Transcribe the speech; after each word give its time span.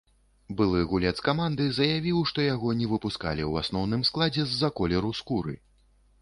Былы 0.59 0.79
гулец 0.93 1.11
каманды 1.27 1.67
заявіў, 1.79 2.17
што 2.31 2.45
яго 2.47 2.73
не 2.79 2.87
выпускалі 2.95 3.43
ў 3.51 3.67
асноўным 3.67 4.01
складзе 4.11 4.47
з-за 4.55 4.69
колеру 4.81 5.13
скуры. 5.21 5.55